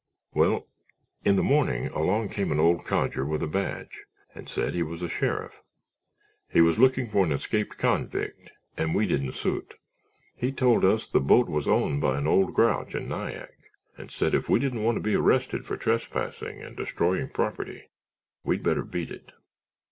[0.33, 0.65] "Well,
[1.23, 5.03] in the morning along came an old codger with a badge and said he was
[5.03, 5.61] a sheriff.
[6.49, 9.75] He was looking for an escaped convict and we didn't suit.
[10.35, 13.53] He told us the boat was owned by an old grouch in Nyack
[13.95, 17.83] and said if we didn't want to be arrested for trespassing and destroying property
[18.43, 19.31] we'd better beat it.